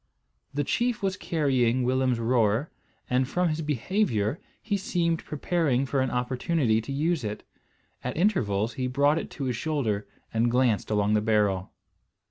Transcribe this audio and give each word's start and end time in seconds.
The 0.51 0.63
chief 0.63 1.03
was 1.03 1.15
carrying 1.15 1.83
Willem's 1.83 2.17
roer, 2.19 2.71
and 3.07 3.27
from 3.27 3.49
his 3.49 3.61
behaviour 3.61 4.39
he 4.59 4.75
seemed 4.75 5.23
preparing 5.23 5.85
for 5.85 6.01
an 6.01 6.09
opportunity 6.09 6.81
to 6.81 6.91
use 6.91 7.23
it. 7.23 7.43
At 8.03 8.17
intervals 8.17 8.73
he 8.73 8.87
brought 8.87 9.19
it 9.19 9.29
to 9.29 9.43
his 9.43 9.55
shoulder 9.57 10.07
and 10.33 10.49
glanced 10.49 10.89
along 10.89 11.13
the 11.13 11.21
barrel. 11.21 11.71